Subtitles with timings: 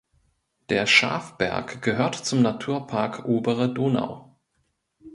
[0.69, 4.35] Der Schafberg gehört zum Naturpark Obere Donau.